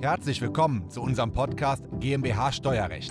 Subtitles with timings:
[0.00, 3.10] Herzlich willkommen zu unserem Podcast GmbH Steuerrecht.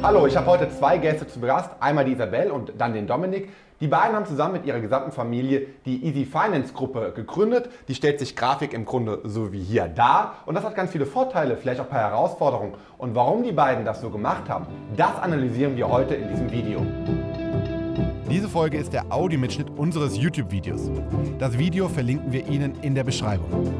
[0.00, 3.48] Hallo, ich habe heute zwei Gäste zu Gast, einmal die Isabel und dann den Dominik.
[3.80, 7.70] Die beiden haben zusammen mit ihrer gesamten Familie die Easy Finance Gruppe gegründet.
[7.88, 11.06] Die stellt sich Grafik im Grunde so wie hier dar und das hat ganz viele
[11.06, 12.74] Vorteile, vielleicht auch ein paar Herausforderungen.
[12.96, 17.33] Und warum die beiden das so gemacht haben, das analysieren wir heute in diesem Video.
[18.30, 20.90] Diese Folge ist der Audiomitschnitt unseres YouTube-Videos.
[21.38, 23.74] Das Video verlinken wir Ihnen in der Beschreibung.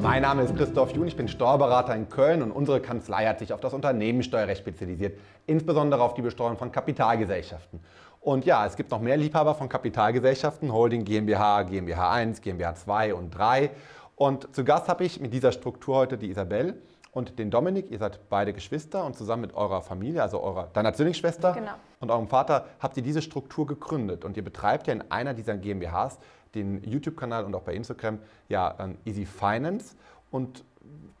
[0.00, 3.52] Mein Name ist Christoph Jun, ich bin Steuerberater in Köln und unsere Kanzlei hat sich
[3.52, 7.80] auf das Unternehmenssteuerrecht spezialisiert, insbesondere auf die Besteuerung von Kapitalgesellschaften.
[8.20, 13.14] Und ja, es gibt noch mehr Liebhaber von Kapitalgesellschaften, Holding GmbH, GmbH 1, GmbH 2
[13.14, 13.70] und 3.
[14.16, 16.80] Und zu Gast habe ich mit dieser Struktur heute die Isabel
[17.12, 17.90] und den Dominik.
[17.90, 21.72] Ihr seid beide Geschwister und zusammen mit eurer Familie, also eurer, deiner Zwillingsschwester Genau.
[22.00, 24.24] Und eurem Vater, habt ihr diese Struktur gegründet.
[24.24, 26.18] Und ihr betreibt ja in einer dieser GmbHs
[26.54, 29.94] den YouTube-Kanal und auch bei Instagram ja ähm, Easy Finance.
[30.30, 30.64] Und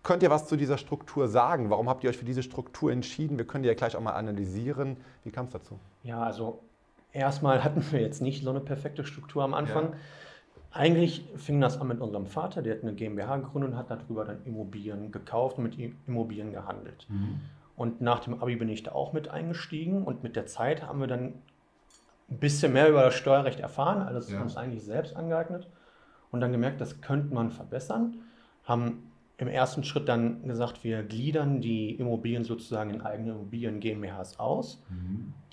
[0.02, 1.68] könnt ihr was zu dieser Struktur sagen?
[1.70, 3.36] Warum habt ihr euch für diese Struktur entschieden?
[3.36, 4.96] Wir können die ja gleich auch mal analysieren.
[5.22, 5.78] Wie kam es dazu?
[6.02, 6.60] Ja, also
[7.12, 9.92] erstmal hatten wir jetzt nicht so eine perfekte Struktur am Anfang.
[10.72, 14.24] Eigentlich fing das an mit unserem Vater, der hat eine GmbH gegründet und hat darüber
[14.24, 15.76] dann Immobilien gekauft und mit
[16.06, 17.08] Immobilien gehandelt.
[17.80, 21.00] Und nach dem Abi bin ich da auch mit eingestiegen und mit der Zeit haben
[21.00, 21.32] wir dann
[22.30, 24.42] ein bisschen mehr über das Steuerrecht erfahren, alles Ja.
[24.42, 25.66] uns eigentlich selbst angeeignet
[26.30, 28.16] und dann gemerkt, das könnte man verbessern.
[28.64, 34.38] Haben im ersten Schritt dann gesagt, wir gliedern die Immobilien sozusagen in eigene Immobilien GmbHs
[34.38, 34.82] aus,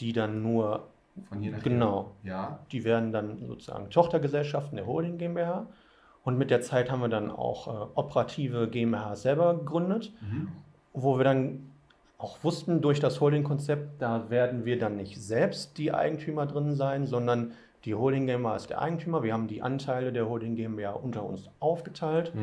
[0.02, 0.90] die dann nur
[1.30, 2.12] Von hier nach Genau.
[2.26, 2.60] Ja.
[2.74, 5.68] die werden dann sozusagen Tochtergesellschaften der Holding GmbH.
[6.26, 10.12] Und mit der Zeit haben wir dann auch äh, operative GmbH selber gegründet,
[10.92, 11.72] wo wir dann
[12.18, 17.06] auch wussten, durch das Holding-Konzept, da werden wir dann nicht selbst die Eigentümer drin sein,
[17.06, 17.54] sondern
[17.86, 19.22] die Holding GmbH ist der Eigentümer.
[19.24, 22.34] Wir haben die Anteile der Holding GmbH unter uns aufgeteilt,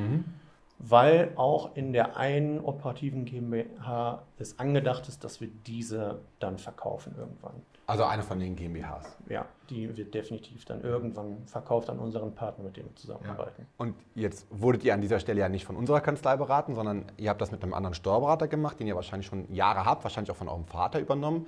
[0.78, 7.14] weil auch in der einen operativen GmbH es angedacht ist, dass wir diese dann verkaufen
[7.18, 7.54] irgendwann.
[7.86, 9.16] Also eine von den GmbHs.
[9.28, 13.66] Ja, die wird definitiv dann irgendwann verkauft an unseren Partner, mit dem wir zusammenarbeiten.
[13.76, 17.28] Und jetzt wurdet ihr an dieser Stelle ja nicht von unserer Kanzlei beraten, sondern ihr
[17.28, 20.36] habt das mit einem anderen Steuerberater gemacht, den ihr wahrscheinlich schon Jahre habt, wahrscheinlich auch
[20.36, 21.46] von eurem Vater übernommen.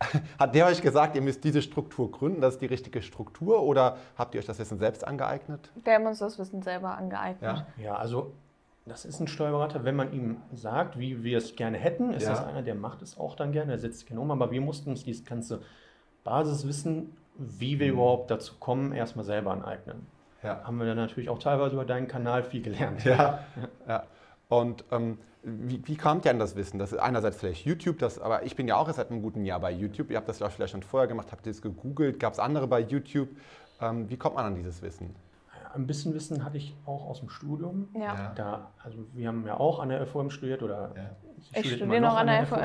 [0.38, 3.96] Hat der euch gesagt, ihr müsst diese Struktur gründen, das ist die richtige Struktur oder
[4.16, 5.70] habt ihr euch das Wissen selbst angeeignet?
[5.82, 7.64] Wir haben uns das Wissen selber angeeignet.
[7.76, 8.32] Ja, also
[8.86, 12.30] das ist ein Steuerberater, wenn man ihm sagt, wie wir es gerne hätten, ist Ja.
[12.30, 14.60] das einer, der macht es auch dann gerne, der setzt sich gerne um, aber wir
[14.60, 15.60] mussten uns dieses ganze
[16.24, 20.06] Basiswissen, wie wir überhaupt dazu kommen, erstmal selber aneignen.
[20.42, 20.62] Ja.
[20.64, 23.04] Haben wir dann natürlich auch teilweise über deinen Kanal viel gelernt.
[23.04, 23.44] Ja.
[23.86, 24.04] ja.
[24.48, 26.78] Und ähm, wie, wie kommt ihr an das Wissen?
[26.78, 29.44] Das ist einerseits vielleicht YouTube, das, aber ich bin ja auch erst seit einem guten
[29.44, 30.10] Jahr bei YouTube.
[30.10, 32.66] Ihr habt das ja vielleicht schon vorher gemacht, habt ihr es gegoogelt, gab es andere
[32.66, 33.28] bei YouTube?
[33.80, 35.14] Ähm, wie kommt man an dieses Wissen?
[35.74, 37.88] Ein bisschen Wissen hatte ich auch aus dem Studium.
[37.94, 38.32] Ja.
[38.34, 41.10] Da, also wir haben ja auch an der FOM studiert oder Ja.
[41.54, 42.60] Ich studiere immer noch an der FOM.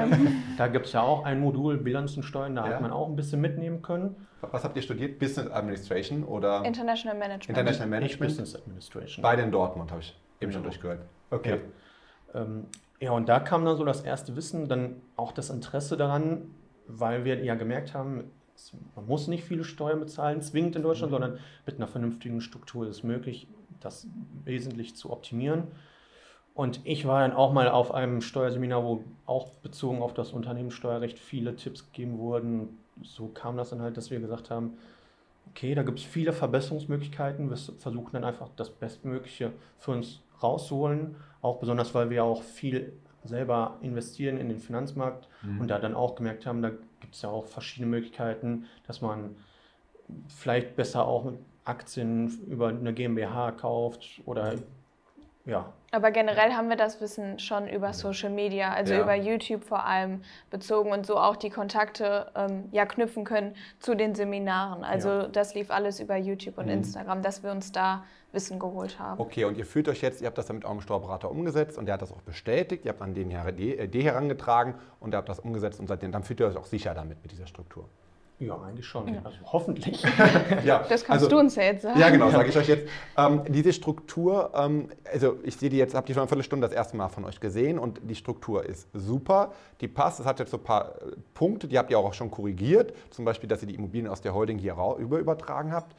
[0.58, 2.74] Da gibt es ja auch ein Modul Bilanzensteuern, da Ja.
[2.76, 4.16] hat man auch ein bisschen mitnehmen können.
[4.42, 5.18] Was habt ihr studiert?
[5.20, 7.50] Business Administration oder International Management.
[7.50, 8.30] International Ich Management?
[8.38, 9.22] Business Administration.
[9.24, 10.72] Beide in Dortmund, habe ich eben schon Genau.
[10.72, 11.00] durchgehört.
[11.46, 11.58] Ja.
[12.36, 12.66] Ähm,
[13.00, 16.52] ja, und da kam dann so das erste Wissen, dann auch das Interesse daran,
[16.88, 18.26] weil wir ja gemerkt haben,
[18.96, 22.98] man muss nicht viele Steuern bezahlen, zwingend in Deutschland, sondern mit einer vernünftigen Struktur ist
[22.98, 23.48] es möglich,
[23.80, 24.08] das
[24.44, 25.64] wesentlich zu optimieren.
[26.54, 31.20] Und ich war dann auch mal auf einem Steuerseminar, wo auch bezogen auf das Unternehmenssteuerrecht
[31.20, 32.80] viele Tipps gegeben wurden.
[33.04, 34.74] So kam das dann halt, dass wir gesagt haben,
[35.52, 37.50] okay, da gibt es viele Verbesserungsmöglichkeiten.
[37.52, 41.16] Wir versuchen dann einfach das Bestmögliche für uns rauszuholen.
[41.44, 42.94] Auch besonders, weil wir auch viel
[43.24, 45.28] selber investieren in den Finanzmarkt
[45.60, 49.36] und da dann auch gemerkt haben, da gibt es ja auch verschiedene Möglichkeiten, dass man
[50.28, 51.34] vielleicht besser auch
[51.66, 54.56] Aktien über eine GmbH kauft oder
[55.48, 59.02] ja, Aber generell haben wir das Wissen schon über Social Media, also Ja.
[59.02, 60.22] über YouTube vor allem
[60.52, 64.84] bezogen und so auch die Kontakte ähm, ja, knüpfen können zu den Seminaren.
[64.84, 65.28] Also Ja.
[65.28, 66.72] das lief alles über YouTube und Mhm.
[66.74, 69.22] Instagram, dass wir uns da Wissen geholt haben.
[69.22, 71.86] Okay, und ihr fühlt euch jetzt, ihr habt das dann mit eurem Steuerberater umgesetzt und
[71.86, 75.30] der hat das auch bestätigt, ihr habt an den HRD äh, herangetragen und ihr habt
[75.30, 77.88] das umgesetzt und seitdem, dann fühlt ihr euch auch sicher damit, mit dieser Struktur.
[78.40, 79.08] Ja, eigentlich schon.
[79.24, 80.04] Also hoffentlich.
[80.64, 82.00] Ja, Das kannst also- du uns ja jetzt sagen.
[82.00, 82.88] Ja, genau, sage ich euch jetzt.
[83.18, 86.76] Ähm, diese Struktur, ähm, also ich sehe die jetzt, habe die schon eine Viertelstunde das
[86.76, 89.52] erste Mal von euch gesehen und die Struktur ist super,
[89.82, 90.20] die passt.
[90.20, 93.26] Es hat jetzt so ein paar äh, Punkte, die habt ihr auch schon korrigiert, zum
[93.26, 95.96] Beispiel, dass ihr die Immobilien aus der Holding hier rau- über übertragen habt.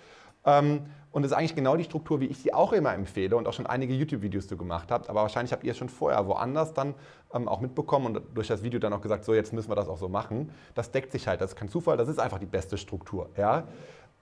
[0.48, 0.80] Ähm,
[1.10, 3.52] und das ist eigentlich genau die Struktur, wie ich sie auch immer empfehle und auch
[3.52, 5.08] schon einige YouTube-Videos zu gemacht habe.
[5.08, 6.94] Aber wahrscheinlich habt ihr es schon vorher woanders dann
[7.32, 9.88] ähm, auch mitbekommen und durch das Video dann auch gesagt, so jetzt müssen wir das
[9.88, 10.50] auch so machen.
[10.74, 13.30] Das deckt sich halt, das ist kein Zufall, das ist einfach die beste Struktur.
[13.36, 13.64] Ja?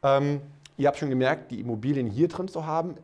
[0.02, 0.40] Ähm,
[0.76, 2.94] ihr habt schon gemerkt, die Immobilien hier drin zu haben,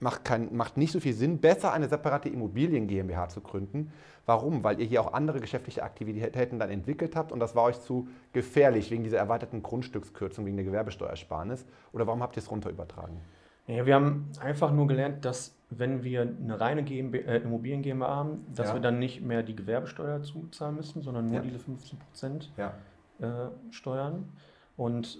[0.00, 3.92] macht, kein, macht nicht so viel Sinn, besser eine separate Immobilien GmbH zu gründen.
[4.26, 4.64] Warum?
[4.64, 8.08] Weil ihr hier auch andere geschäftliche Aktivitäten dann entwickelt habt und das war euch zu
[8.32, 11.66] gefährlich wegen dieser erweiterten Grundstückskürzung, wegen der Gewerbesteuersparnis.
[11.92, 13.20] Oder warum habt ihr es runter übertragen?
[13.66, 18.08] Ja, wir haben einfach nur gelernt, dass wenn wir eine reine GmbH, äh, Immobilien GmbH
[18.08, 18.74] haben, dass ja.
[18.74, 21.40] wir dann nicht mehr die Gewerbesteuer zuzahlen müssen, sondern nur ja.
[21.40, 22.74] diese 15 Prozent ja.
[23.20, 24.30] äh, Steuern.
[24.76, 25.18] Und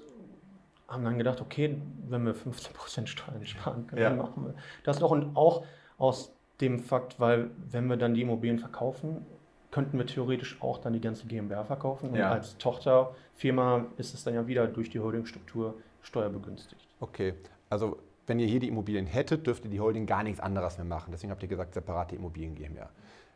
[0.88, 4.54] haben dann gedacht, okay, wenn wir 15% Steuern sparen können, dann machen wir
[4.84, 5.10] das noch.
[5.10, 5.64] Und auch
[5.96, 9.26] aus dem Fakt, weil wenn wir dann die Immobilien verkaufen,
[9.70, 12.10] könnten wir theoretisch auch dann die ganze GmbH verkaufen.
[12.10, 12.30] Und ja.
[12.30, 16.86] als Tochterfirma ist es dann ja wieder durch die Holdingstruktur steuerbegünstigt.
[17.00, 17.34] Okay,
[17.70, 21.10] also wenn ihr hier die Immobilien hättet, dürfte die Holding gar nichts anderes mehr machen.
[21.10, 22.88] Deswegen habt ihr gesagt, separate Immobilien GmbH.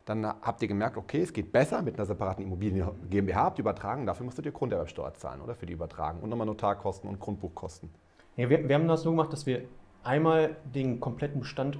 [0.05, 4.07] Dann habt ihr gemerkt, okay, es geht besser mit einer separaten Immobilien GmbH, habt übertragen,
[4.07, 5.53] dafür musstet ihr Grunderwerbsteuer zahlen, oder?
[5.53, 7.89] Für die Übertragung und nochmal Notarkosten und Grundbuchkosten.
[8.35, 9.65] Ja, wir, wir haben das so gemacht, dass wir
[10.03, 11.77] einmal den kompletten Bestand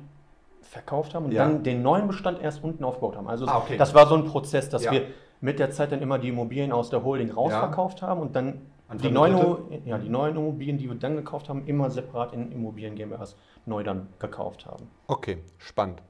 [0.69, 1.45] verkauft haben und ja.
[1.45, 3.27] dann den neuen Bestand erst unten aufgebaut haben.
[3.27, 3.75] Also ah, okay.
[3.75, 4.91] das war so ein Prozess, dass ja.
[4.91, 5.07] wir
[5.41, 8.61] mit der Zeit dann immer die Immobilien aus der Holding rausverkauft haben und dann
[9.01, 12.95] die neuen, ja, die neuen Immobilien, die wir dann gekauft haben, immer separat in Immobilien
[12.95, 13.35] GmbHs
[13.65, 14.89] neu dann gekauft haben.
[15.07, 16.01] Okay, spannend.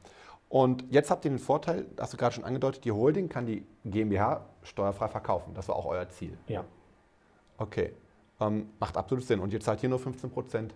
[0.49, 3.65] Und jetzt habt ihr den Vorteil, hast du gerade schon angedeutet, die Holding kann die
[3.85, 5.53] GmbH steuerfrei verkaufen.
[5.53, 6.37] Das war auch euer Ziel.
[6.47, 6.63] Ja.
[7.57, 7.93] Okay.
[8.41, 9.39] Ähm, macht absolut Sinn.
[9.39, 10.73] Und ihr zahlt hier nur 15 Prozent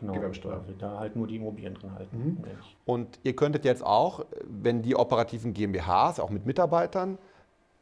[0.00, 0.60] genau, Gewerbesteuer.
[0.60, 2.16] Weil wir da halt nur die Immobilien drin halten.
[2.16, 2.44] Mhm.
[2.84, 7.18] Und ihr könntet jetzt auch, wenn die operativen GmbHs, auch mit Mitarbeitern,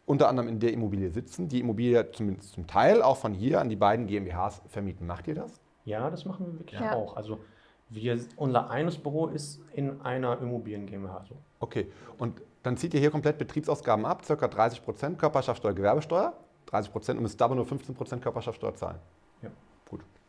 [0.06, 3.68] unter anderem in der Immobilie sitzen, die Immobilie zumindest zum Teil auch von hier an
[3.68, 5.06] die beiden GmbHs vermieten.
[5.06, 5.60] Macht ihr das?
[5.84, 6.94] Ja, das machen wir wirklich ja.
[6.94, 7.16] auch.
[7.16, 7.38] Also
[7.90, 11.24] wir, unser eines Büro ist in einer Immobilien GmbH.
[11.28, 11.36] So.
[11.60, 14.48] Okay, und dann zieht ihr hier komplett Betriebsausgaben ab, ca.
[14.48, 16.32] 30 Prozent Körperschaftsteuer, Gewerbesteuer,
[16.66, 18.98] 30 Prozent und müsst aber nur 15 Prozent Körperschaftsteuer zahlen.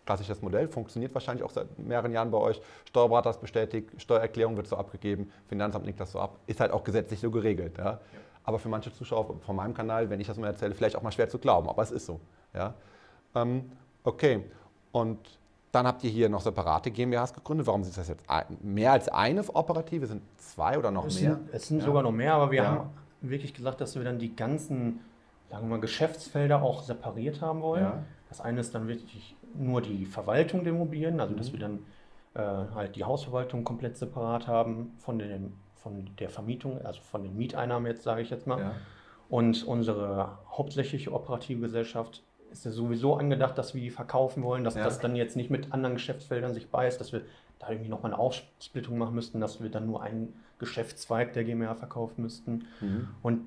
[0.06, 2.62] Klassisches Modell, funktioniert wahrscheinlich auch seit mehreren Jahren bei euch.
[2.88, 6.38] Steuerberater ist bestätigt, Steuererklärung wird so abgegeben, Finanzamt nickt das so ab.
[6.46, 7.78] Ist halt auch gesetzlich so geregelt.
[7.78, 7.84] Ja?
[7.86, 8.00] ja.
[8.44, 11.12] Aber für manche Zuschauer von meinem Kanal, wenn ich das mal erzähle, vielleicht auch mal
[11.12, 12.19] schwer zu glauben, aber es ist so.
[12.54, 12.75] Ja?
[13.34, 13.72] Ähm,
[14.04, 14.44] okay,
[14.92, 15.19] und
[15.72, 17.68] dann habt ihr hier noch separate GmbHs gegründet.
[17.68, 18.24] Warum sind das jetzt
[18.62, 20.07] mehr als eine operative?
[20.07, 21.34] Sind zwei oder noch es mehr?
[21.34, 21.86] Sind, es sind ja.
[21.86, 22.69] sogar noch mehr, aber wir ja.
[22.69, 22.90] haben
[23.22, 25.02] wirklich gesagt, dass wir dann die ganzen
[25.50, 27.84] sagen wir mal, Geschäftsfelder auch separiert haben wollen.
[27.84, 28.04] Ja.
[28.30, 31.54] Das eine ist dann wirklich nur die Verwaltung der Immobilien, also dass mhm.
[31.54, 31.80] wir dann
[32.34, 37.36] äh, halt die Hausverwaltung komplett separat haben von, den, von der Vermietung, also von den
[37.38, 38.75] Mieteinnahmen jetzt, sage ich jetzt mal.
[39.30, 44.75] Und unsere hauptsächliche operative Gesellschaft ist ja sowieso angedacht, dass wir die verkaufen wollen, dass
[44.75, 44.84] ja.
[44.84, 47.22] das dann jetzt nicht mit anderen Geschäftsfeldern sich beißt, dass wir
[47.60, 51.75] da irgendwie nochmal eine Aufsplittung machen müssten, dass wir dann nur einen Geschäftszweig der GmbH
[51.75, 52.68] verkaufen müssten.
[52.81, 53.07] Mhm.
[53.24, 53.42] Und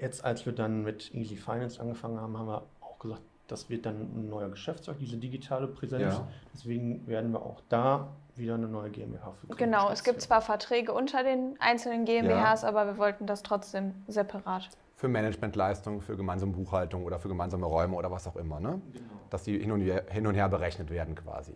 [0.00, 3.86] jetzt, als wir dann mit Easy Finance angefangen haben, haben wir auch gesagt, das wird
[3.86, 6.14] dann ein neuer Geschäftszweig, diese digitale Präsenz.
[6.14, 6.28] Ja.
[6.54, 10.92] Deswegen werden wir auch da wieder eine neue GmbH für Genau, es gibt zwar Verträge
[10.92, 12.68] unter den einzelnen GmbHs, ja.
[12.68, 14.68] aber wir wollten das trotzdem separat
[14.98, 18.58] für Managementleistungen, für gemeinsame Buchhaltung oder für gemeinsame Räume oder was auch immer.
[18.58, 18.82] Ne?
[18.92, 19.04] Genau.
[19.30, 21.54] Dass die hin und, her, hin und her berechnet werden quasi.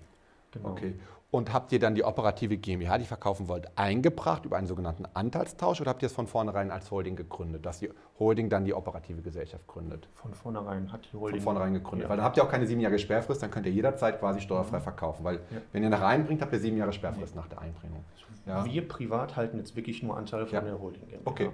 [0.52, 0.70] Genau.
[0.70, 0.94] Okay.
[1.30, 5.80] Und habt ihr dann die operative GmbH, die verkaufen wollt, eingebracht über einen sogenannten Anteilstausch
[5.80, 7.88] oder habt ihr es von vornherein als Holding gegründet, dass die
[8.18, 10.10] Holding dann die operative Gesellschaft gründet?
[10.14, 11.40] Von vornherein hat die Holding.
[11.40, 12.04] Von vornherein gegründet.
[12.04, 12.10] Ja.
[12.10, 14.78] Weil dann habt ihr auch keine sieben Jahre Sperrfrist, dann könnt ihr jederzeit quasi steuerfrei
[14.78, 14.82] mhm.
[14.82, 15.24] verkaufen.
[15.24, 15.62] Weil ja.
[15.72, 17.40] wenn ihr nach einbringt, habt ihr sieben Jahre Sperrfrist ja.
[17.40, 18.04] nach der Einbringung.
[18.44, 18.66] Ja.
[18.66, 21.06] Wir privat halten jetzt wirklich nur Anteile von der Holding.
[21.08, 21.30] GmbH.
[21.30, 21.50] Okay,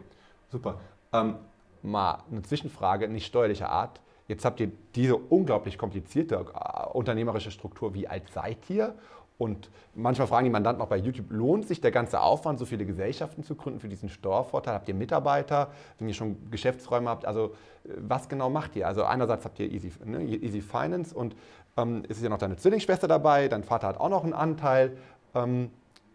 [0.48, 0.80] super.
[1.12, 1.36] Ähm,
[1.82, 4.00] mal eine Zwischenfrage, nicht steuerlicher Art.
[4.28, 7.94] Jetzt habt ihr diese unglaublich komplizierte äh, unternehmerische Struktur.
[7.94, 8.94] Wie alt seid ihr?
[9.38, 12.84] Und manchmal fragen die Mandanten auch bei YouTube, lohnt sich der ganze Aufwand, so viele
[12.84, 14.74] Gesellschaften zu gründen für diesen Steuervorteil?
[14.74, 17.24] Habt ihr Mitarbeiter, wenn ihr schon Geschäftsräume habt?
[17.24, 17.54] Also
[17.84, 18.86] äh, was genau macht ihr?
[18.86, 21.34] Also einerseits habt ihr Easy, ne, Easy Finance und
[21.78, 24.98] ähm, es ist ja noch deine Zwillingsschwester dabei, dein Vater hat auch noch einen Anteil.
[25.34, 25.70] Ähm,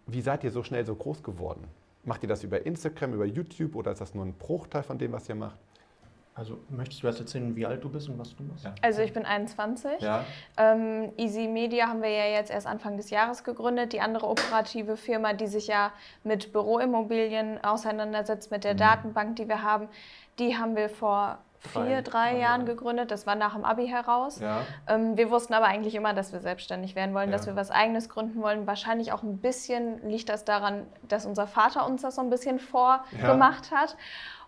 [0.06, 1.64] wie seid ihr so schnell so groß geworden?
[2.04, 5.14] Macht ihr das über Instagram, über YouTube oder ist das nur ein Bruchteil von dem,
[5.14, 5.58] was ihr macht?
[6.36, 8.66] Also möchtest du erst erzählen, wie alt du bist und was du machst?
[8.66, 8.74] Ja.
[8.82, 10.02] Also ich bin 21.
[10.02, 10.26] Ja.
[10.58, 13.94] Ähm, Easy Media haben wir ja jetzt erst Anfang des Jahres gegründet.
[13.94, 15.92] Die andere operative Firma, die sich ja
[16.24, 18.78] mit Büroimmobilien auseinandersetzt, mit der mhm.
[18.78, 19.90] Datenbank, die wir haben,
[20.40, 23.12] die haben wir vor vier, drei, drei Jahren gegründet.
[23.12, 24.40] Das war nach dem Abi heraus.
[24.40, 24.62] Ja.
[24.88, 27.38] Ähm, wir wussten aber eigentlich immer, dass wir selbstständig werden wollen, ja.
[27.38, 28.68] dass wir was Eigenes gründen wollen.
[28.68, 32.60] Wahrscheinlich auch ein bisschen liegt das daran, dass unser Vater uns das so ein bisschen
[32.60, 33.78] vorgemacht ja.
[33.78, 33.96] hat.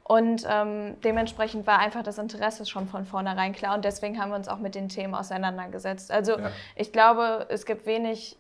[0.08, 3.74] Und ähm, dementsprechend war einfach das Interesse schon von vornherein klar.
[3.74, 6.12] Und deswegen haben wir uns auch mit den Themen auseinandergesetzt.
[6.12, 6.38] Also
[6.76, 8.38] ich glaube, es gibt wenig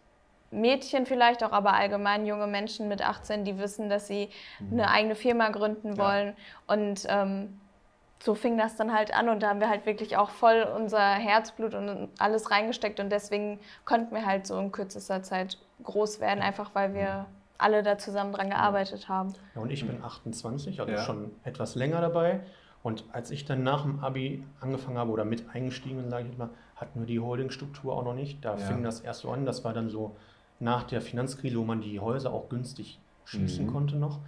[0.51, 4.29] Mädchen vielleicht auch, aber allgemein junge Menschen mit 18, die wissen, dass sie
[4.59, 4.73] mhm.
[4.73, 6.35] eine eigene Firma gründen wollen.
[6.67, 6.75] Ja.
[6.75, 7.59] Und ähm,
[8.23, 11.13] so fing das dann halt an und da haben wir halt wirklich auch voll unser
[11.13, 16.41] Herzblut und alles reingesteckt und deswegen konnten wir halt so in kürzester Zeit groß werden,
[16.41, 17.27] einfach weil wir
[17.57, 19.33] alle da zusammen dran gearbeitet haben.
[19.55, 20.99] Ja, und ich bin 28, also ja.
[20.99, 22.41] schon etwas länger dabei.
[22.83, 26.37] Und als ich dann nach dem Abi angefangen habe oder mit eingestiegen bin, sage ich
[26.37, 28.43] mal, hatten wir die Holdingstruktur auch noch nicht.
[28.45, 28.57] Da ja.
[28.57, 29.45] fing das erst so an.
[29.45, 30.15] Das war dann so
[30.59, 33.71] nach der Finanzkrise, wo man die Häuser auch günstig schließen mhm.
[33.71, 34.19] konnte noch.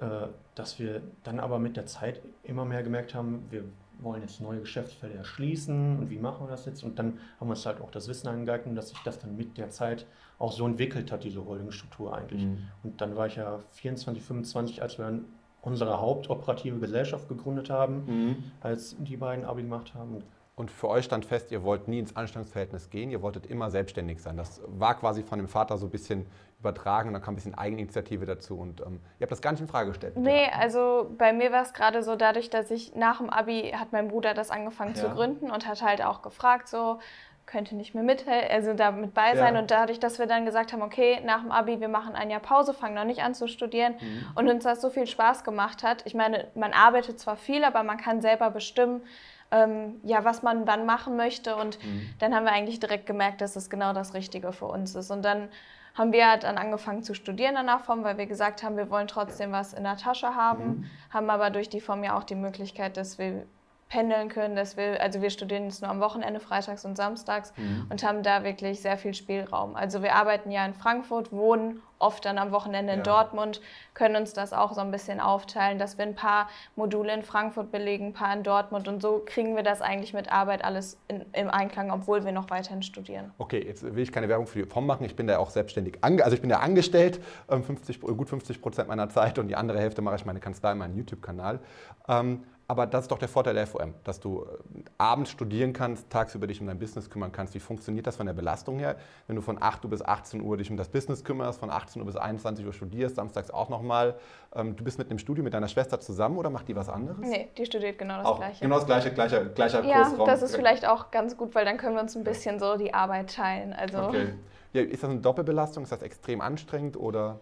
[0.00, 3.64] Äh, dass wir dann aber mit der Zeit immer mehr gemerkt haben, wir
[4.00, 6.82] wollen jetzt neue Geschäftsfelder erschließen und wie machen wir das jetzt?
[6.82, 9.56] Und dann haben wir uns halt auch das Wissen angeeignet, dass sich das dann mit
[9.56, 10.06] der Zeit
[10.42, 12.44] auch so entwickelt hat, diese Holdingstruktur eigentlich.
[12.44, 12.58] Mhm.
[12.82, 15.24] Und dann war ich ja 24, 25, als wir dann
[15.60, 18.44] unsere hauptoperative Gesellschaft gegründet haben, mhm.
[18.60, 20.24] als die beiden Abi gemacht haben.
[20.56, 24.20] Und für euch stand fest, ihr wollt nie ins Anstellungsverhältnis gehen, ihr wolltet immer selbstständig
[24.20, 24.36] sein.
[24.36, 26.26] Das war quasi von dem Vater so ein bisschen
[26.58, 29.60] übertragen und dann kam ein bisschen Eigeninitiative dazu und ähm, ihr habt das gar nicht
[29.60, 30.16] in Frage gestellt.
[30.16, 33.92] Nee, also bei mir war es gerade so, dadurch, dass ich nach dem Abi hat
[33.92, 35.02] mein Bruder das angefangen ja.
[35.02, 36.98] zu gründen und hat halt auch gefragt, so
[37.46, 39.54] könnte nicht mehr mit, also da mit bei sein.
[39.54, 39.60] Ja.
[39.60, 42.40] Und dadurch, dass wir dann gesagt haben, okay, nach dem Abi, wir machen ein Jahr
[42.40, 44.26] Pause, fangen noch nicht an zu studieren mhm.
[44.34, 46.02] und uns das so viel Spaß gemacht hat.
[46.06, 49.02] Ich meine, man arbeitet zwar viel, aber man kann selber bestimmen,
[49.50, 51.56] ähm, ja, was man wann machen möchte.
[51.56, 52.08] Und mhm.
[52.18, 55.10] dann haben wir eigentlich direkt gemerkt, dass es genau das Richtige für uns ist.
[55.10, 55.48] Und dann
[55.94, 59.08] haben wir halt dann angefangen zu studieren der Form, weil wir gesagt haben, wir wollen
[59.08, 60.90] trotzdem was in der Tasche haben, mhm.
[61.10, 63.44] haben aber durch die Form ja auch die Möglichkeit, dass wir
[63.92, 67.88] pendeln können, dass wir, also wir studieren jetzt nur am Wochenende, freitags und samstags mhm.
[67.90, 69.76] und haben da wirklich sehr viel Spielraum.
[69.76, 73.04] Also wir arbeiten ja in Frankfurt, wohnen oft dann am Wochenende in ja.
[73.04, 73.60] Dortmund,
[73.92, 77.70] können uns das auch so ein bisschen aufteilen, dass wir ein paar Module in Frankfurt
[77.70, 81.26] belegen, ein paar in Dortmund und so kriegen wir das eigentlich mit Arbeit alles in,
[81.34, 83.30] im Einklang, obwohl wir noch weiterhin studieren.
[83.36, 85.98] Okay, jetzt will ich keine Werbung für die FOM machen, ich bin da auch selbstständig,
[86.00, 89.78] also ich bin da angestellt, 50, ähm, gut 50 Prozent meiner Zeit und die andere
[89.78, 91.60] Hälfte mache ich meine Kanzlei, meinen YouTube-Kanal.
[92.08, 96.08] Ähm, aber das ist doch der Vorteil der FOM, dass du äh, abends studieren kannst,
[96.08, 97.54] tagsüber dich um dein Business kümmern kannst.
[97.54, 98.96] Wie funktioniert das von der Belastung her?
[99.26, 102.00] Wenn du von 8 Uhr bis 18 Uhr dich um das Business kümmerst, von 18
[102.00, 104.14] Uhr bis 21 Uhr studierst, samstags auch nochmal.
[104.54, 107.18] Ähm, du bist mit dem Studio mit deiner Schwester zusammen oder macht die was anderes?
[107.20, 108.60] Nee, die studiert genau das auch Gleiche.
[108.62, 110.20] Genau das Gleiche, gleicher, gleicher ja, Kursraum.
[110.20, 112.78] Ja, das ist vielleicht auch ganz gut, weil dann können wir uns ein bisschen so
[112.78, 113.74] die Arbeit teilen.
[113.74, 114.32] Also okay.
[114.72, 115.82] Ja, ist das eine Doppelbelastung?
[115.82, 117.38] Ist das extrem anstrengend oder?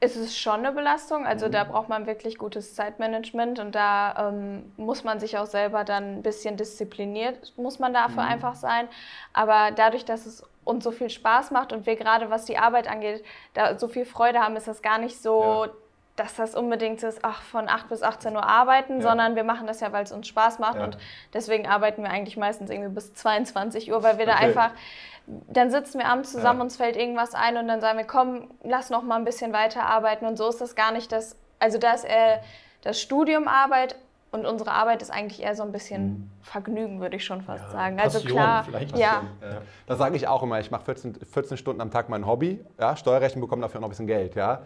[0.00, 1.26] Ist es schon eine Belastung.
[1.26, 1.52] Also mhm.
[1.52, 6.18] da braucht man wirklich gutes Zeitmanagement und da ähm, muss man sich auch selber dann
[6.18, 8.30] ein bisschen diszipliniert, muss man dafür mhm.
[8.30, 8.88] einfach sein.
[9.32, 12.88] Aber dadurch, dass es uns so viel Spaß macht und wir gerade, was die Arbeit
[12.90, 13.24] angeht,
[13.54, 15.70] da so viel Freude haben, ist das gar nicht so, ja.
[16.16, 19.02] Dass das unbedingt ist, ach, von 8 bis 18 Uhr arbeiten, ja.
[19.02, 20.84] sondern wir machen das ja, weil es uns Spaß macht ja.
[20.84, 20.98] und
[21.34, 24.34] deswegen arbeiten wir eigentlich meistens irgendwie bis 22 Uhr, weil wir okay.
[24.34, 24.70] da einfach
[25.26, 26.64] dann sitzen wir abends zusammen, ja.
[26.64, 30.26] uns fällt irgendwas ein und dann sagen wir, komm, lass noch mal ein bisschen weiterarbeiten.
[30.26, 32.42] Und so ist das gar nicht das, also da ist eher
[32.82, 33.96] das Studium Arbeit
[34.30, 36.30] und unsere Arbeit ist eigentlich eher so ein bisschen mhm.
[36.42, 37.98] Vergnügen, würde ich schon fast ja, sagen.
[37.98, 38.96] Also klar, ja.
[38.96, 39.22] ja.
[39.86, 40.60] Das sage ich auch immer.
[40.60, 42.64] Ich mache 14, 14 Stunden am Tag mein Hobby.
[42.78, 44.36] Ja, Steuerrechten bekommen dafür noch ein bisschen Geld.
[44.36, 44.62] Ja.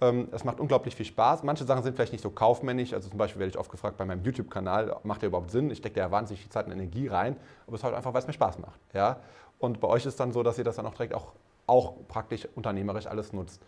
[0.00, 1.42] Ähm, es macht unglaublich viel Spaß.
[1.42, 2.92] Manche Sachen sind vielleicht nicht so kaufmännisch.
[2.92, 5.70] Also zum Beispiel werde ich oft gefragt bei meinem YouTube-Kanal, macht der überhaupt Sinn?
[5.70, 7.36] Ich stecke da wahnsinnig viel Zeit und Energie rein.
[7.66, 8.80] Aber es ist halt einfach, weil es mir Spaß macht.
[8.92, 9.20] Ja?
[9.58, 11.32] Und bei euch ist dann so, dass ihr das dann auch direkt auch,
[11.66, 13.62] auch praktisch unternehmerisch alles nutzt.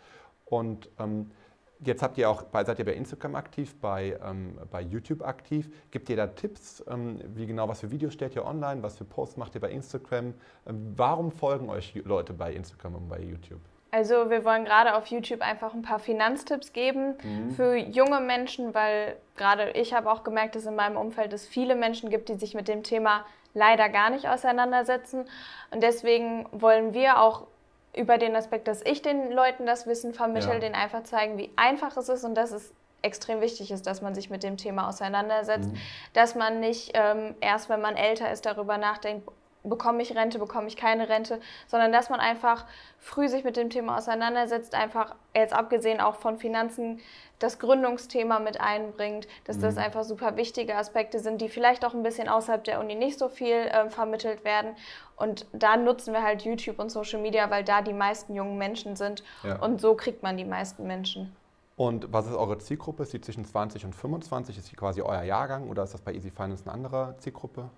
[0.45, 1.31] Und ähm,
[1.79, 5.69] jetzt habt ihr auch, seid ihr bei Instagram aktiv, bei, ähm, bei YouTube aktiv.
[5.89, 9.05] Gibt ihr da Tipps, ähm, wie genau, was für Videos stellt ihr online, was für
[9.05, 10.35] Posts macht ihr bei Instagram?
[10.67, 13.61] Ähm, warum folgen euch Leute bei Instagram und bei YouTube?
[13.91, 17.51] Also wir wollen gerade auf YouTube einfach ein paar Finanztipps geben mhm.
[17.51, 21.75] für junge Menschen, weil gerade ich habe auch gemerkt, dass in meinem Umfeld es viele
[21.75, 25.25] Menschen gibt, die sich mit dem Thema leider gar nicht auseinandersetzen.
[25.71, 27.47] Und deswegen wollen wir auch
[27.95, 30.59] über den Aspekt, dass ich den Leuten das Wissen vermittle, ja.
[30.59, 34.13] denen einfach zeigen, wie einfach es ist und dass es extrem wichtig ist, dass man
[34.13, 35.77] sich mit dem Thema auseinandersetzt, mhm.
[36.13, 39.27] dass man nicht ähm, erst, wenn man älter ist, darüber nachdenkt,
[39.63, 42.65] bekomme ich Rente, bekomme ich keine Rente, sondern dass man einfach
[42.97, 46.99] früh sich mit dem Thema auseinandersetzt, einfach jetzt abgesehen auch von Finanzen
[47.39, 49.61] das Gründungsthema mit einbringt, dass mhm.
[49.61, 53.17] das einfach super wichtige Aspekte sind, die vielleicht auch ein bisschen außerhalb der Uni nicht
[53.17, 54.75] so viel äh, vermittelt werden.
[55.15, 58.95] Und da nutzen wir halt YouTube und Social Media, weil da die meisten jungen Menschen
[58.95, 59.59] sind ja.
[59.59, 61.35] und so kriegt man die meisten Menschen.
[61.75, 63.03] Und was ist eure Zielgruppe?
[63.03, 64.57] Ist die zwischen 20 und 25?
[64.57, 67.69] Ist die quasi euer Jahrgang oder ist das bei Easy Finance eine andere Zielgruppe?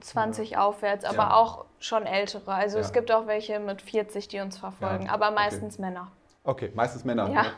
[0.00, 0.64] 20 ja.
[0.66, 1.34] aufwärts, aber ja.
[1.34, 2.52] auch schon ältere.
[2.52, 2.84] Also ja.
[2.84, 5.82] es gibt auch welche mit 40, die uns verfolgen, aber meistens okay.
[5.82, 6.10] Männer.
[6.44, 7.28] Okay, meistens Männer.
[7.30, 7.42] Ja.
[7.42, 7.48] Ne?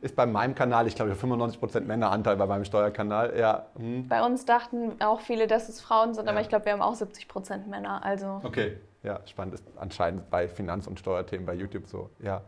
[0.00, 3.38] Ist bei meinem Kanal, ich glaube, 95% Männeranteil bei meinem Steuerkanal.
[3.38, 3.66] Ja.
[3.76, 4.08] Hm.
[4.08, 6.94] Bei uns dachten auch viele, dass es Frauen sind, aber ich glaube, wir haben auch
[6.94, 8.02] 70% Männer.
[8.02, 8.40] Also.
[8.42, 9.54] Okay, ja, spannend.
[9.54, 12.08] Ist anscheinend bei Finanz- und Steuerthemen bei YouTube so.
[12.20, 12.40] Ja.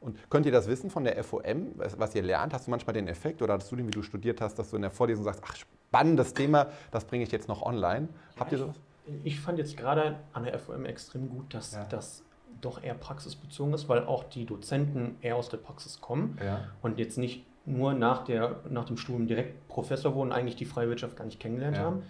[0.00, 2.52] Und könnt ihr das wissen von der FOM, was ihr lernt?
[2.52, 4.76] Hast du manchmal den Effekt oder hattest du den, wie du studiert hast, dass du
[4.76, 5.56] in der Vorlesung sagst, ach,
[5.88, 8.08] spannendes Thema, das bringe ich jetzt noch online?
[8.34, 8.76] Ja, Habt ihr sowas?
[9.06, 11.84] Ich, ich fand jetzt gerade an der FOM extrem gut, dass ja.
[11.84, 12.22] das
[12.60, 16.60] doch eher praxisbezogen ist, weil auch die Dozenten eher aus der Praxis kommen ja.
[16.82, 20.88] und jetzt nicht nur nach, der, nach dem Studium direkt Professor wurden, eigentlich die freie
[20.88, 22.02] Wirtschaft gar nicht kennengelernt haben.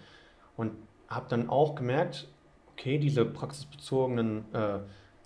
[0.55, 0.71] Und
[1.07, 2.27] habe dann auch gemerkt,
[2.71, 4.79] okay, diese praxisbezogenen äh,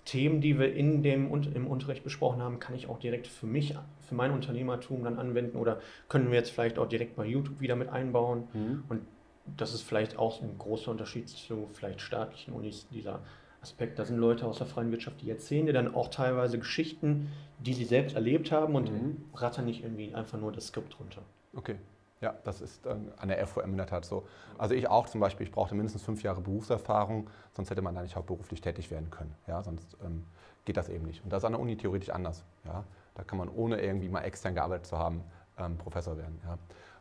[0.04, 3.74] Themen, die wir in dem, im Unterricht besprochen haben, kann ich auch direkt für mich,
[4.00, 7.76] für mein Unternehmertum dann anwenden oder können wir jetzt vielleicht auch direkt bei YouTube wieder
[7.76, 8.48] mit einbauen.
[8.52, 8.84] Mhm.
[8.88, 9.00] Und
[9.56, 13.20] das ist vielleicht auch ein großer Unterschied zu vielleicht staatlichen Unis, dieser
[13.62, 13.98] Aspekt.
[13.98, 17.72] Da sind Leute aus der freien Wirtschaft, die erzählen dir dann auch teilweise Geschichten, die
[17.72, 19.24] sie selbst erlebt haben und mhm.
[19.34, 21.22] rattern nicht irgendwie einfach nur das Skript runter.
[21.54, 21.76] Okay.
[22.24, 24.26] Ja, das ist äh, an der FOM in der Tat so.
[24.56, 28.00] Also ich auch zum Beispiel, ich brauchte mindestens fünf Jahre Berufserfahrung, sonst hätte man da
[28.00, 29.34] nicht hauptberuflich tätig werden können.
[29.46, 30.24] Ja, sonst ähm,
[30.64, 31.22] geht das eben nicht.
[31.22, 32.42] Und das ist an der Uni theoretisch anders.
[32.64, 35.22] Ja, da kann man ohne irgendwie mal extern gearbeitet zu haben
[35.58, 36.40] ähm, Professor werden.
[36.46, 36.56] Ja.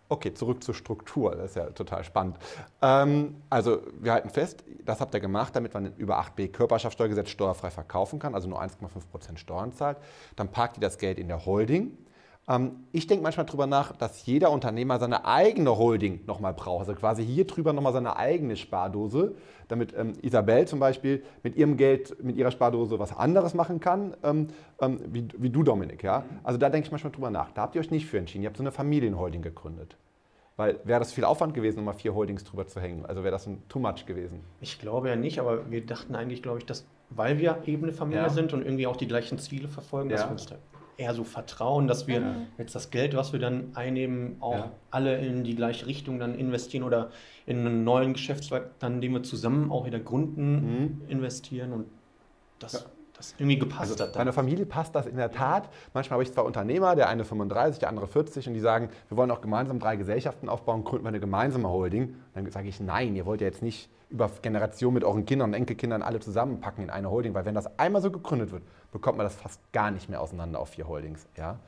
[0.10, 2.38] Okay, zurück zur Struktur, das ist ja total spannend.
[2.82, 7.72] Ähm, also wir halten fest, das habt ihr gemacht, damit man über 8b Körperschaftssteuergesetz steuerfrei
[7.72, 10.00] verkaufen kann, also nur 1,5% Steuern zahlt.
[10.36, 12.04] Dann parkt ihr das Geld in der Holding ähm,
[12.92, 16.82] ich denke manchmal darüber nach, dass jeder Unternehmer seine eigene Holding nochmal braucht.
[16.82, 19.36] Also quasi hier drüber nochmal seine eigene Spardose,
[19.70, 24.18] damit ähm, Isabel zum Beispiel mit ihrem Geld, mit ihrer Spardose was anderes machen kann,
[24.24, 24.48] ähm,
[24.82, 26.04] ähm, wie, wie, du, Dominik.
[26.04, 26.26] Ja?
[26.44, 27.52] Also da denke ich manchmal drüber nach.
[27.52, 28.44] Da habt ihr euch nicht für entschieden.
[28.44, 29.96] Ihr habt so eine Familienholding gegründet.
[30.58, 33.06] Weil wäre das viel Aufwand gewesen, um mal vier Holdings drüber zu hängen?
[33.06, 34.42] Also wäre das ein too much gewesen?
[34.60, 37.94] Ich glaube ja nicht, aber wir dachten eigentlich, glaube ich, dass, weil wir eben eine
[37.94, 38.30] Familie ja.
[38.30, 40.58] sind und irgendwie auch die gleichen Ziele verfolgen, dass wir uns da
[41.04, 42.36] eher so vertrauen, dass wir ja.
[42.58, 44.72] jetzt das Geld, was wir dann einnehmen, auch ja.
[44.92, 47.10] alle in die gleiche Richtung dann investieren oder
[47.46, 51.02] in einen neuen Geschäftszweig, dann den wir zusammen auch wieder gründen, mhm.
[51.10, 51.86] investieren und
[52.60, 52.80] das, ja.
[53.18, 54.16] das irgendwie gepasst also hat.
[54.16, 55.70] Meiner Familie passt das in der Tat.
[55.94, 59.18] Manchmal habe ich zwei Unternehmer, der eine 35, der andere 40 und die sagen, wir
[59.18, 62.16] wollen auch gemeinsam drei Gesellschaften aufbauen, gründen wir eine gemeinsame Holding.
[62.34, 65.54] Dann sage ich, nein, ihr wollt ja jetzt nicht über Generationen mit euren Kindern und
[65.56, 68.62] Enkelkindern alle zusammenpacken in eine Holding, weil wenn das einmal so gegründet wird,
[68.94, 71.26] bekommt man das fast gar nicht mehr auseinander auf vier Holdings.
[71.36, 71.60] Ja?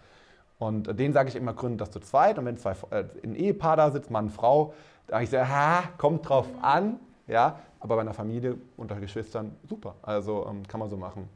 [0.57, 3.75] Und denen sage ich immer, gründet das zu zweit und wenn zwei, äh, ein Ehepaar
[3.75, 4.73] da sitzt, Mann, Frau,
[5.07, 9.55] da sage ich so, ha, kommt drauf an, ja, aber bei einer Familie unter Geschwistern,
[9.67, 11.27] super, also ähm, kann man so machen.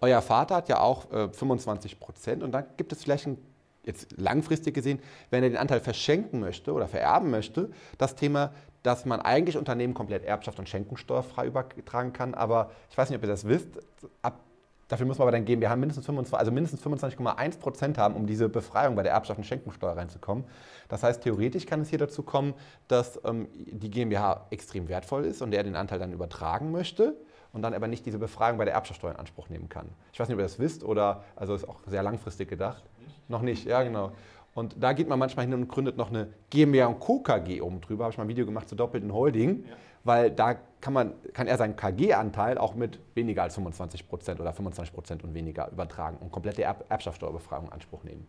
[0.00, 3.38] Euer Vater hat ja auch äh, 25 Prozent und dann gibt es vielleicht ein
[3.84, 9.04] jetzt langfristig gesehen, wenn er den Anteil verschenken möchte oder vererben möchte, das Thema, dass
[9.04, 12.34] man eigentlich Unternehmen komplett Erbschaft und Schenkungssteuer frei übertragen kann.
[12.34, 13.68] Aber ich weiß nicht, ob ihr das wisst.
[14.22, 14.40] Ab,
[14.92, 18.50] dafür muss man aber dann GmbH mindestens 25, also mindestens 25,1 Prozent haben, um diese
[18.50, 20.44] Befreiung bei der Erbschaft und Schenkungssteuer reinzukommen.
[20.88, 22.52] Das heißt, theoretisch kann es hier dazu kommen,
[22.88, 27.16] dass ähm, die GmbH extrem wertvoll ist und er den Anteil dann übertragen möchte
[27.54, 29.88] und dann aber nicht diese Befreiung bei der Erbschaftssteuer in Anspruch nehmen kann.
[30.12, 32.84] Ich weiß nicht, ob ihr das wisst oder, also ist auch sehr langfristig gedacht.
[33.28, 34.12] Noch nicht, ja genau.
[34.54, 37.20] Und da geht man manchmal hin und gründet noch eine GmbH und Co.
[37.20, 38.04] KG oben drüber.
[38.04, 39.74] Habe ich mal ein Video gemacht zur doppelten Holding, ja.
[40.04, 44.52] Weil da kann, man, kann er seinen KG-Anteil auch mit weniger als 25 Prozent oder
[44.52, 48.26] 25 Prozent und weniger übertragen und komplette Erb Erbschaftssteuerbefreiung in Anspruch nehmen.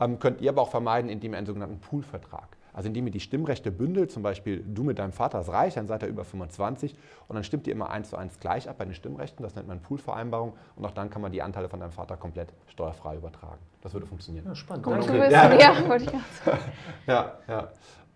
[0.00, 3.20] Ähm, könnt ihr aber auch vermeiden, indem ihr einen sogenannten Poolvertrag also indem ihr die
[3.20, 6.96] Stimmrechte bündelt, zum Beispiel du mit deinem Vater ist reich, dann seid ihr über 25
[7.28, 9.68] und dann stimmt ihr immer eins zu eins gleich ab bei den Stimmrechten, das nennt
[9.68, 13.60] man Poolvereinbarung und auch dann kann man die Anteile von deinem Vater komplett steuerfrei übertragen.
[13.80, 14.44] Das würde funktionieren.
[14.46, 14.84] Ja, spannend.
[14.84, 15.30] Gut, okay.
[15.30, 16.12] ja, ja, wollte ich
[17.06, 17.68] ja, ja.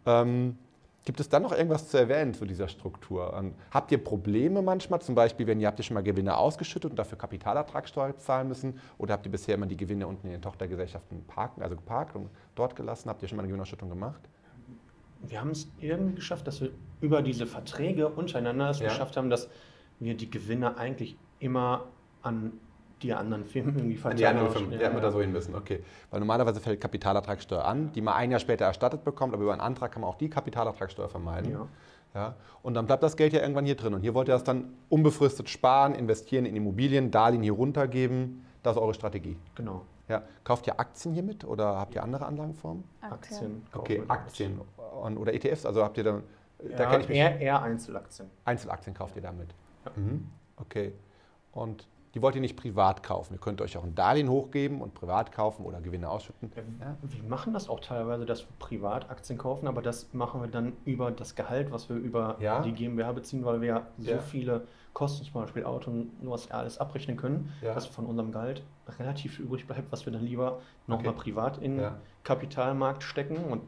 [0.07, 0.59] Ähm,
[1.09, 3.35] Gibt es dann noch irgendwas zu erwähnen zu dieser Struktur?
[3.35, 6.90] Ähm, habt ihr Probleme manchmal, zum Beispiel, wenn ihr habt ihr schon mal Gewinne ausgeschüttet
[6.90, 8.79] und dafür Kapitalertragssteuer zahlen müssen?
[8.99, 12.29] Oder habt ihr bisher immer die Gewinne unten in den Tochtergesellschaften parken, also geparkt und
[12.55, 13.09] dort gelassen?
[13.09, 14.21] Habt ihr schon mal eine Gewinnausschüttung gemacht?
[15.23, 18.88] wir haben es irgendwie geschafft, dass wir über diese Verträge untereinander es ja.
[18.88, 19.49] geschafft haben, dass
[19.99, 21.87] wir die Gewinne eigentlich immer
[22.23, 22.53] an
[23.03, 24.19] die anderen Firmen irgendwie verteilen.
[24.19, 25.01] Die anderen Firmen, ja, ja.
[25.01, 25.83] da so hin müssen, okay.
[26.11, 29.61] Weil normalerweise fällt Kapitalertragssteuer an, die man ein Jahr später erstattet bekommt, aber über einen
[29.61, 31.53] Antrag kann man auch die Kapitalertragssteuer vermeiden.
[31.53, 31.69] Ja.
[32.15, 33.93] Ja, und dann bleibt das Geld ja irgendwann hier drin.
[33.95, 38.45] Und hier wollt ihr das dann unbefristet sparen, investieren in Immobilien, Darlehen hier runtergeben.
[38.63, 39.37] Das ist eure Strategie.
[39.55, 39.83] Genau.
[40.09, 40.23] Ja.
[40.43, 42.83] Kauft ihr Aktien hiermit oder habt ihr andere Anlagenformen?
[43.03, 43.63] Aktien.
[43.75, 44.61] Okay, Aktien
[45.17, 46.23] oder ETFs, also habt ihr da,
[46.63, 47.19] ja, da kenne ich mich.
[47.19, 48.31] Eher, eher, Einzelaktien.
[48.45, 49.55] Einzelaktien kauft ihr damit.
[49.85, 49.93] Ja.
[49.95, 50.29] Mhm.
[50.57, 50.93] Okay.
[51.53, 53.35] Und die wollt ihr nicht privat kaufen.
[53.35, 56.51] Ihr könnt euch auch ein Darlehen hochgeben und privat kaufen oder Gewinne ausschütten.
[56.81, 56.97] Ja.
[57.03, 61.11] Wir machen das auch teilweise, dass wir Privataktien kaufen, aber das machen wir dann über
[61.11, 62.61] das Gehalt, was wir über ja.
[62.62, 64.18] die GmbH beziehen, weil wir so ja.
[64.18, 68.64] viele Kosten, zum Beispiel Auto und was alles abrechnen können, dass von unserem Gehalt
[68.99, 71.23] relativ viel übrig bleibt, was wir dann lieber nochmal okay.
[71.23, 71.92] privat in den
[72.25, 73.62] Kapitalmarkt stecken und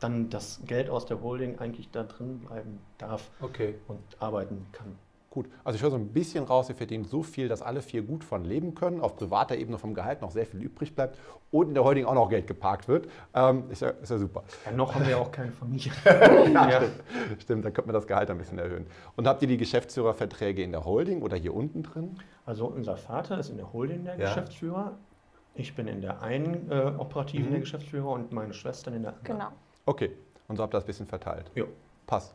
[0.00, 3.74] dann das Geld aus der Holding eigentlich da drin bleiben darf okay.
[3.88, 4.96] und arbeiten kann.
[5.34, 8.02] Gut, also ich höre so ein bisschen raus, wir verdienen so viel, dass alle vier
[8.02, 11.18] gut von leben können, auf privater Ebene vom Gehalt noch sehr viel übrig bleibt
[11.50, 13.08] und in der Holding auch noch Geld geparkt wird.
[13.34, 14.44] Ähm, ist, ja, ist, ja, super.
[14.64, 15.90] Ja, noch haben wir auch keine Familie.
[16.04, 16.76] ja, ja.
[16.76, 17.42] Stimmt.
[17.42, 18.86] stimmt, dann könnte man das Gehalt ein bisschen erhöhen.
[19.16, 22.16] Und habt ihr die Geschäftsführerverträge in der Holding oder hier unten drin?
[22.46, 24.92] Also unser Vater ist in der Holding der Geschäftsführer.
[25.56, 27.50] Ich bin in der einen äh, operativen mhm.
[27.50, 29.38] der Geschäftsführer und meine Schwester in der anderen.
[29.38, 29.48] Genau.
[29.84, 30.12] Okay,
[30.46, 31.50] und so habt ihr das ein bisschen verteilt?
[31.56, 31.64] Ja.
[32.06, 32.34] Passt.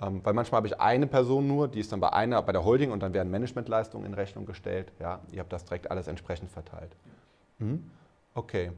[0.00, 2.64] Ähm, weil manchmal habe ich eine Person nur, die ist dann bei einer, bei der
[2.64, 4.92] Holding und dann werden Managementleistungen in Rechnung gestellt.
[4.98, 6.96] Ja, ihr habt das direkt alles entsprechend verteilt.
[7.58, 7.90] Mhm.
[8.34, 8.72] Okay.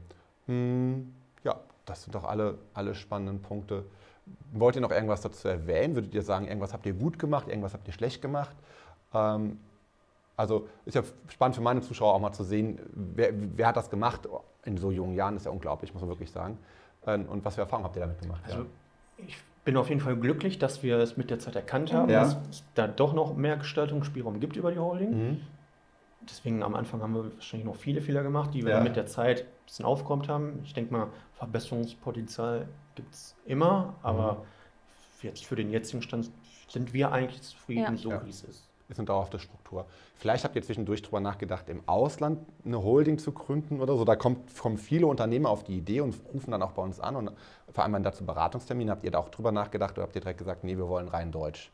[0.45, 1.13] Mhm.
[1.43, 3.85] Ja, das sind doch alle, alle spannenden Punkte.
[4.51, 5.95] Wollt ihr noch irgendwas dazu erwähnen?
[5.95, 8.55] Würdet ihr sagen, irgendwas habt ihr gut gemacht, irgendwas habt ihr schlecht gemacht?
[9.13, 9.59] Ähm,
[10.35, 13.89] also ist ja spannend für meine Zuschauer auch mal zu sehen, wer, wer, hat das
[13.89, 14.27] gemacht
[14.65, 16.59] in so jungen Jahren, ist ja unglaublich, muss man wirklich sagen.
[17.07, 18.41] Ähm, und was für Erfahrungen habt ihr damit gemacht?
[18.45, 18.65] Also, ja.
[19.17, 22.21] ich bin auf jeden Fall glücklich, dass wir es mit der Zeit erkannt haben, ja.
[22.21, 25.09] dass es da doch noch mehr Gestaltungsspielraum gibt über die Holding.
[25.09, 25.41] Mhm.
[26.21, 28.79] Deswegen am Anfang haben wir wahrscheinlich noch viele Fehler gemacht, die wir ja.
[28.79, 30.61] mit der Zeit ein bisschen aufgeräumt haben.
[30.63, 35.27] Ich denke mal, Verbesserungspotenzial gibt es immer, aber mhm.
[35.27, 36.31] jetzt für den jetzigen Stand
[36.69, 37.97] sind wir eigentlich zufrieden, ja.
[37.97, 39.85] so wie es ist ist eine dauerhafte Struktur.
[40.15, 44.05] Vielleicht habt ihr zwischendurch darüber nachgedacht, im Ausland eine Holding zu gründen oder so.
[44.05, 47.15] Da kommt, kommen viele Unternehmer auf die Idee und rufen dann auch bei uns an
[47.15, 47.31] und
[47.71, 48.91] vereinbaren dazu Beratungstermine.
[48.91, 51.31] Habt ihr da auch drüber nachgedacht oder habt ihr direkt gesagt, nee, wir wollen rein
[51.31, 51.71] Deutsch?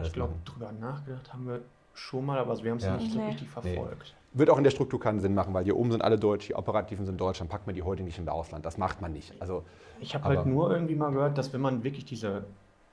[0.00, 1.60] ich glaube, drüber nachgedacht haben wir
[1.94, 2.96] schon mal, aber wir haben es ja.
[2.96, 3.26] nicht so nee.
[3.26, 4.14] richtig verfolgt.
[4.32, 4.38] Nee.
[4.38, 6.54] Wird auch in der Struktur keinen Sinn machen, weil hier oben sind alle Deutsch, die
[6.54, 8.64] Operativen sind Deutsch, dann packt man die Holding nicht im Ausland.
[8.64, 9.32] Das macht man nicht.
[9.40, 9.64] Also,
[9.98, 12.44] ich habe halt nur irgendwie mal gehört, dass wenn man wirklich diese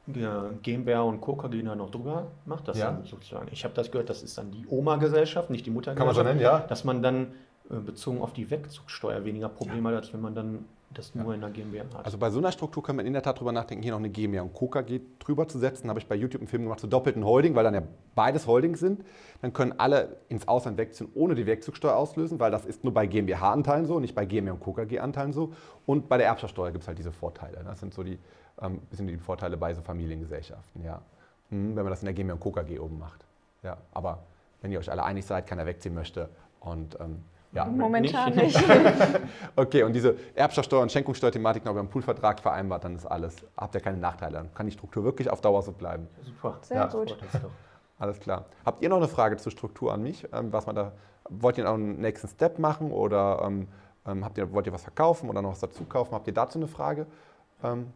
[0.07, 1.35] GmbH und Co.
[1.35, 2.91] KG noch drüber macht, das ja.
[2.91, 3.47] dann sozusagen.
[3.51, 6.15] Ich habe das gehört, das ist dann die Oma-Gesellschaft, nicht die Muttergesellschaft.
[6.15, 6.59] Kann man so nennen, ja.
[6.67, 7.27] Dass man dann
[7.69, 9.97] äh, bezogen auf die Wegzugsteuer weniger Probleme ja.
[9.97, 10.65] hat, als wenn man dann
[10.97, 12.05] das nur in der GmbH hat.
[12.05, 14.09] Also bei so einer Struktur kann man in der Tat drüber nachdenken, hier noch eine
[14.09, 14.67] GmbH und Co.
[14.67, 15.89] KG drüber zu setzen.
[15.89, 17.83] habe ich bei YouTube einen Film gemacht zu doppelten Holding, weil dann ja
[18.15, 19.03] beides Holdings sind.
[19.41, 23.05] Dann können alle ins Ausland wegziehen, ohne die Wegzugsteuer auslösen, weil das ist nur bei
[23.05, 24.73] GmbH-Anteilen so, nicht bei GmbH und Co.
[24.73, 25.53] KG-Anteilen so.
[25.85, 27.61] Und bei der Erbschaftssteuer gibt es halt diese Vorteile.
[27.63, 28.17] Das sind so die
[28.61, 31.01] ähm, sind die Vorteile bei so Familiengesellschaften, ja.
[31.49, 32.51] Hm, wenn man das in der GmbH und Co.
[32.51, 33.25] KG oben macht.
[33.63, 34.23] Ja, aber
[34.61, 36.29] wenn ihr euch alle einig seid, keiner wegziehen möchte
[36.59, 37.23] und ähm,
[37.55, 37.65] ja.
[37.65, 38.61] Momentan nicht.
[39.55, 43.81] okay, und diese Erbschaftssteuer- und Schenkungssteuerthematik noch beim Poolvertrag vereinbart, dann ist alles, habt ihr
[43.81, 44.37] keine Nachteile.
[44.37, 46.07] Dann kann die Struktur wirklich auf Dauer so bleiben.
[46.23, 46.59] Super.
[46.61, 46.87] Sehr ja.
[46.87, 47.17] gut.
[47.97, 48.45] Alles klar.
[48.65, 50.27] Habt ihr noch eine Frage zur Struktur an mich?
[50.33, 50.91] Ähm, was man da,
[51.29, 53.67] wollt ihr noch einen nächsten Step machen oder ähm,
[54.05, 56.13] ähm, habt ihr, wollt ihr was verkaufen oder noch was dazu kaufen?
[56.13, 57.07] Habt ihr dazu eine Frage?
[57.63, 57.93] Ähm,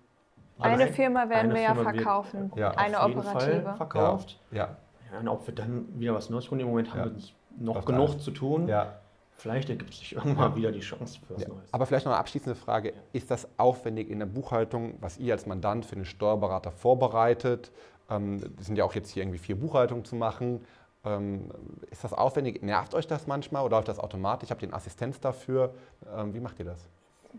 [0.59, 3.61] eine Firma werden eine wir Firma ja verkaufen, ja, eine operative.
[3.61, 4.39] Fall verkauft.
[4.51, 4.69] Ja.
[5.11, 5.19] ja.
[5.19, 8.09] Und ob wir dann wieder was Neues tun, im Moment haben wir noch was genug
[8.09, 8.23] alles.
[8.23, 8.67] zu tun.
[8.67, 8.98] Ja.
[9.39, 11.73] Vielleicht ergibt sich irgendwann wieder die Chance für was Neues.
[11.73, 12.93] Aber vielleicht noch eine abschließende Frage.
[13.13, 17.71] Ist das aufwendig in der Buchhaltung, was ihr als Mandant für den Steuerberater vorbereitet?
[18.10, 20.62] Ähm, sind ja auch jetzt hier irgendwie vier Buchhaltungen zu machen.
[21.06, 21.52] Ähm,
[21.89, 22.62] ist das aufwendig?
[22.62, 24.49] Nervt euch das manchmal oder läuft das automatisch?
[24.49, 25.73] Habt ihr einen Assistenz dafür?
[26.13, 26.89] Ähm, wie macht ihr das?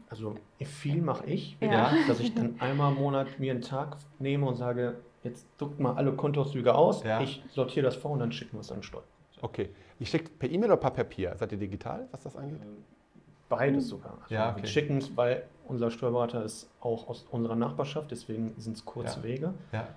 [0.08, 1.92] also viel mache ich, ja.
[2.06, 5.94] dass ich dann einmal im Monat mir einen Tag nehme und sage, jetzt druck mal
[5.94, 7.20] alle Kontoauszüge aus, ja.
[7.20, 9.02] ich sortiere das vor und dann schicken wir es an Steuer.
[9.42, 9.70] Okay.
[9.98, 11.36] Ihr schickt per E-Mail oder per Papier?
[11.36, 12.60] Seid ihr digital, was das angeht?
[13.48, 14.18] Beides sogar.
[14.22, 14.62] Also ja, okay.
[14.62, 19.18] Wir schicken es, weil unser Steuerberater ist auch aus unserer Nachbarschaft, deswegen sind es kurze
[19.18, 19.24] ja.
[19.24, 19.54] Wege.
[19.72, 19.88] Ja.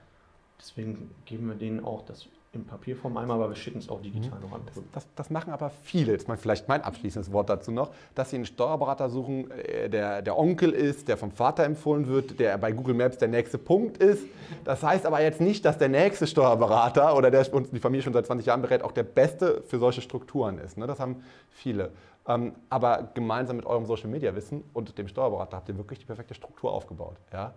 [0.60, 4.38] Deswegen geben wir denen auch das in Papierform einmal, aber wir schicken es auch digital
[4.38, 4.46] mhm.
[4.46, 4.62] noch an.
[4.92, 6.12] Das, das, machen aber viele.
[6.12, 10.22] Jetzt mal vielleicht mein abschließendes Wort dazu noch, dass sie einen Steuerberater suchen, äh, der
[10.22, 13.98] der Onkel ist, der vom Vater empfohlen wird, der bei Google Maps der nächste Punkt
[13.98, 14.24] ist.
[14.66, 18.14] Das heißt aber jetzt nicht, dass der nächste Steuerberater oder der uns die Familie schon
[18.14, 20.78] seit 20 Jahren berät, auch der beste für solche Strukturen ist.
[20.78, 20.86] Ne?
[20.86, 21.92] Das haben viele.
[22.28, 26.06] Ähm, aber gemeinsam mit eurem Social Media Wissen und dem Steuerberater habt ihr wirklich die
[26.06, 27.18] perfekte Struktur aufgebaut.
[27.34, 27.54] Ja,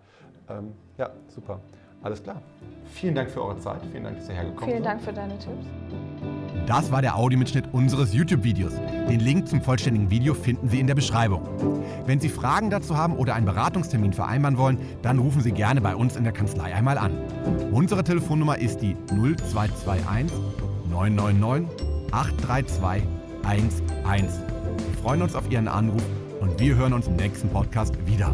[0.49, 1.61] ähm, ja super.
[2.07, 2.41] Alles klar.
[2.93, 3.81] Vielen Dank für eure Zeit.
[3.91, 5.65] Vielen Dank, dass ihr hergekommen Vielen Dank für deine Tipps.
[6.65, 8.71] Das war der Audiomitschnitt unseres YouTube-Videos.
[9.09, 11.41] Den Link zum vollständigen Video finden Sie in der Beschreibung.
[12.05, 15.97] Wenn Sie Fragen dazu haben oder einen Beratungstermin vereinbaren wollen, dann rufen Sie gerne bei
[15.97, 17.11] uns in der Kanzlei einmal an.
[17.73, 20.31] Unsere Telefonnummer ist die 0221
[20.89, 21.67] 999
[22.13, 23.03] 832
[23.51, 23.83] 11.
[24.13, 26.03] Wir freuen uns auf Ihren Anruf
[26.39, 28.33] und wir hören uns im nächsten Podcast wieder.